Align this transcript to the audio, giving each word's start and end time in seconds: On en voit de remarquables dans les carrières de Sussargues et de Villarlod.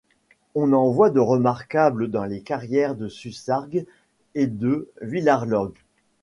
On 0.55 0.73
en 0.73 0.89
voit 0.89 1.11
de 1.11 1.19
remarquables 1.19 2.09
dans 2.09 2.25
les 2.25 2.41
carrières 2.41 2.95
de 2.95 3.07
Sussargues 3.07 3.85
et 4.33 4.47
de 4.47 4.89
Villarlod. 4.99 5.73